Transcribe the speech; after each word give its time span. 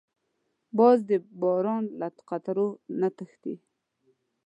باز 0.77 0.97
د 1.09 1.11
باران 1.41 1.83
له 1.99 2.07
قطرو 2.29 2.67
نه 2.99 3.09
تښتي 3.17 3.55